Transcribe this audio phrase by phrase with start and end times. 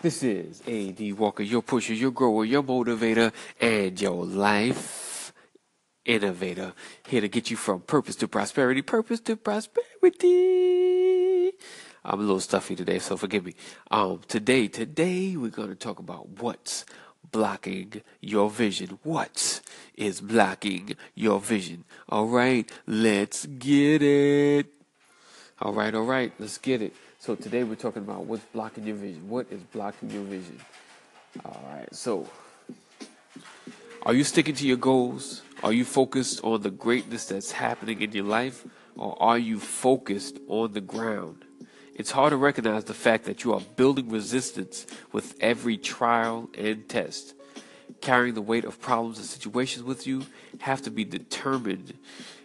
[0.00, 1.14] This is A.D.
[1.14, 5.32] Walker, your pusher, your grower, your motivator, and your life
[6.04, 6.72] innovator.
[7.08, 11.50] Here to get you from purpose to prosperity, purpose to prosperity.
[12.04, 13.54] I'm a little stuffy today, so forgive me.
[13.90, 16.84] Um, today, today we're going to talk about what's
[17.32, 19.00] blocking your vision.
[19.02, 19.60] What
[19.96, 21.82] is blocking your vision?
[22.08, 24.66] All right, let's get it.
[25.60, 26.94] All right, all right, let's get it.
[27.20, 29.28] So today we're talking about what's blocking your vision.
[29.28, 30.60] What is blocking your vision?
[31.44, 31.92] All right.
[31.92, 32.28] So,
[34.04, 35.42] are you sticking to your goals?
[35.64, 38.64] Are you focused on the greatness that's happening in your life,
[38.96, 41.44] or are you focused on the ground?
[41.96, 46.88] It's hard to recognize the fact that you are building resistance with every trial and
[46.88, 47.34] test.
[48.00, 50.24] Carrying the weight of problems and situations with you
[50.60, 51.94] have to be determined.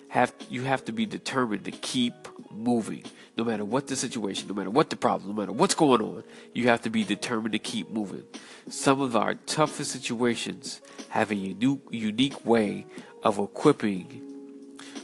[0.10, 3.04] Have you have to be determined to keep moving
[3.38, 6.24] no matter what the situation, no matter what the problem, no matter what's going on,
[6.54, 8.24] you have to be determined to keep moving.
[8.70, 12.86] Some of our toughest situations have a unique, unique way
[13.24, 14.22] of equipping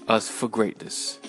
[0.07, 1.19] us for greatness.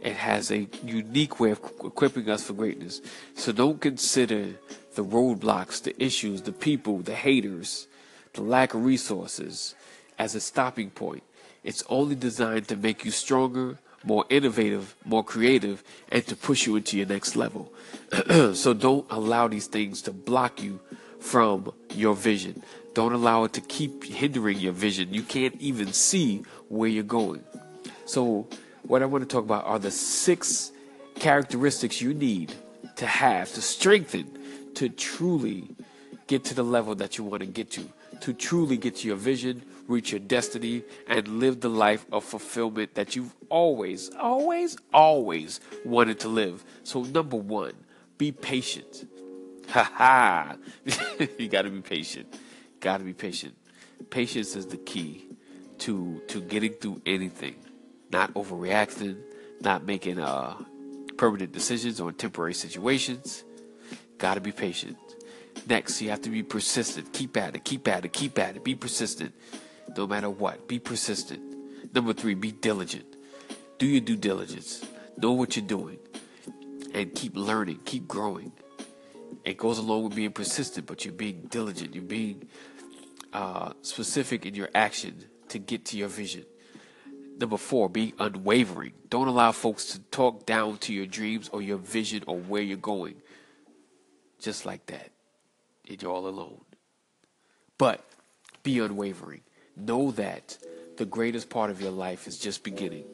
[0.00, 3.00] It has a unique way of equipping us for greatness.
[3.34, 4.54] So don't consider
[4.94, 7.88] the roadblocks, the issues, the people, the haters,
[8.34, 9.74] the lack of resources
[10.18, 11.24] as a stopping point.
[11.64, 16.76] It's only designed to make you stronger more innovative, more creative, and to push you
[16.76, 17.72] into your next level.
[18.54, 20.80] so don't allow these things to block you
[21.18, 22.62] from your vision.
[22.94, 25.12] Don't allow it to keep hindering your vision.
[25.12, 27.44] You can't even see where you're going.
[28.06, 28.46] So,
[28.84, 30.70] what I want to talk about are the six
[31.16, 32.54] characteristics you need
[32.96, 34.38] to have to strengthen
[34.74, 35.64] to truly
[36.26, 37.84] get to the level that you want to get to,
[38.20, 42.94] to truly get to your vision, reach your destiny, and live the life of fulfillment
[42.94, 46.64] that you've always, always, always wanted to live.
[46.84, 47.72] So, number one,
[48.18, 49.08] be patient.
[49.68, 50.56] Ha ha!
[51.38, 52.32] you got to be patient.
[52.80, 53.54] Got to be patient.
[54.10, 55.26] Patience is the key
[55.78, 57.56] to to getting through anything.
[58.12, 59.18] Not overreacting,
[59.60, 60.54] not making uh,
[61.16, 63.44] permanent decisions on temporary situations.
[64.18, 64.96] Got to be patient.
[65.68, 67.12] Next, you have to be persistent.
[67.12, 68.64] Keep at it, keep at it, keep at it.
[68.64, 69.34] Be persistent
[69.96, 70.68] no matter what.
[70.68, 71.94] Be persistent.
[71.94, 73.04] Number three, be diligent.
[73.78, 74.84] Do your due diligence.
[75.16, 75.98] Know what you're doing.
[76.94, 78.52] And keep learning, keep growing.
[79.44, 81.94] It goes along with being persistent, but you're being diligent.
[81.94, 82.48] You're being
[83.32, 86.44] uh, specific in your action to get to your vision.
[87.38, 88.92] Number four, be unwavering.
[89.10, 92.78] Don't allow folks to talk down to your dreams or your vision or where you're
[92.78, 93.16] going.
[94.38, 95.10] Just like that.
[95.88, 96.60] You're all alone.
[97.78, 98.04] But
[98.62, 99.42] be unwavering.
[99.76, 100.58] Know that
[100.96, 103.04] the greatest part of your life is just beginning.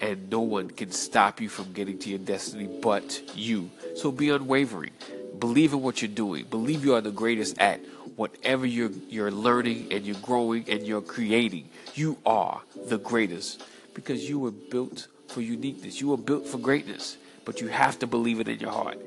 [0.00, 3.70] And no one can stop you from getting to your destiny but you.
[3.96, 4.92] So be unwavering.
[5.38, 6.44] Believe in what you're doing.
[6.44, 7.80] Believe you are the greatest at
[8.16, 11.68] whatever you're, you're learning and you're growing and you're creating.
[11.94, 13.62] You are the greatest
[13.94, 16.00] because you were built for uniqueness.
[16.00, 18.98] You were built for greatness, but you have to believe it in your heart.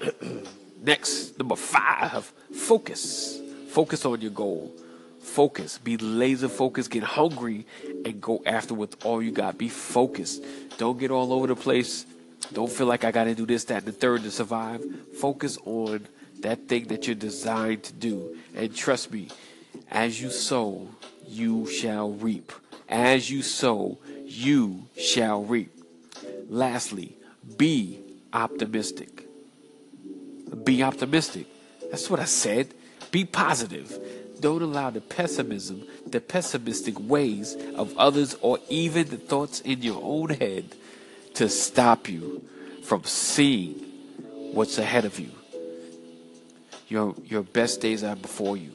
[0.82, 3.40] Next, number five, focus.
[3.68, 4.72] Focus on your goal.
[5.20, 5.78] Focus.
[5.78, 6.90] Be laser focused.
[6.90, 7.66] Get hungry
[8.04, 9.58] and go after with all you got.
[9.58, 10.42] Be focused.
[10.78, 12.06] Don't get all over the place.
[12.52, 14.82] Don't feel like I got to do this, that, and the third to survive.
[15.20, 16.08] Focus on
[16.40, 18.36] that thing that you're designed to do.
[18.54, 19.28] And trust me,
[19.90, 20.88] as you sow,
[21.28, 22.52] you shall reap.
[22.88, 25.72] As you sow, you shall reap.
[26.48, 27.16] Lastly,
[27.56, 28.00] be
[28.32, 29.19] optimistic.
[30.64, 31.46] Be optimistic.
[31.90, 32.74] That's what I said.
[33.10, 33.98] Be positive.
[34.40, 40.00] Don't allow the pessimism, the pessimistic ways of others, or even the thoughts in your
[40.02, 40.74] own head
[41.34, 42.42] to stop you
[42.82, 43.74] from seeing
[44.52, 45.30] what's ahead of you.
[46.88, 48.72] Your, your best days are before you.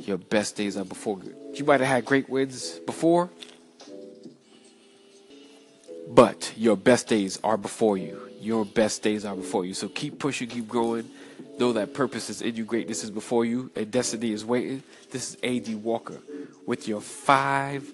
[0.00, 1.34] Your best days are before you.
[1.54, 3.30] You might have had great wins before,
[6.14, 8.20] but your best days are before you.
[8.40, 9.74] Your best days are before you.
[9.74, 11.08] So keep pushing, keep growing.
[11.58, 14.82] Know that purpose is in you, greatness is before you, and destiny is waiting.
[15.10, 15.76] This is A.D.
[15.76, 16.18] Walker
[16.66, 17.90] with your five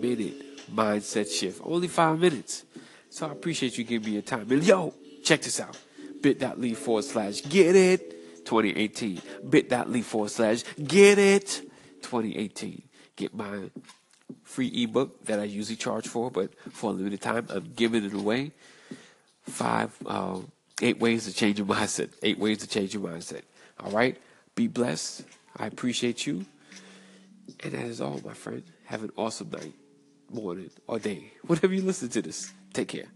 [0.00, 1.60] minute mindset shift.
[1.64, 2.64] Only five minutes.
[3.10, 4.50] So I appreciate you giving me your time.
[4.50, 5.76] And yo, check this out
[6.24, 9.20] bit.ly forward slash get it 2018.
[9.48, 11.60] bit.ly forward slash get it
[12.02, 12.82] 2018.
[13.14, 13.70] Get my
[14.42, 18.12] free ebook that I usually charge for, but for a limited time, I'm giving it
[18.12, 18.52] away.
[19.46, 20.40] Five, uh,
[20.82, 22.10] Eight ways to change your mindset.
[22.22, 23.42] Eight ways to change your mindset.
[23.80, 24.20] All right?
[24.54, 25.24] Be blessed.
[25.56, 26.46] I appreciate you.
[27.60, 28.62] And that is all, my friend.
[28.86, 29.72] Have an awesome night,
[30.30, 31.32] morning, or day.
[31.46, 33.06] Whatever you listen to this, take care.